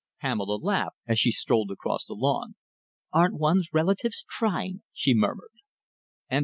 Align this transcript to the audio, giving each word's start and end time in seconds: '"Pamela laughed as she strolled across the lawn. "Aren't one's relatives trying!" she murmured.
'"Pamela 0.23 0.55
laughed 0.55 0.97
as 1.07 1.19
she 1.19 1.29
strolled 1.29 1.69
across 1.69 2.05
the 2.05 2.15
lawn. 2.15 2.55
"Aren't 3.13 3.35
one's 3.37 3.69
relatives 3.71 4.25
trying!" 4.27 4.81
she 4.91 5.13
murmured. 5.13 5.53